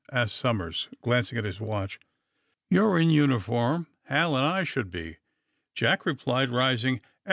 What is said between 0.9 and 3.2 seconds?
glancing at his watch. * ^You're in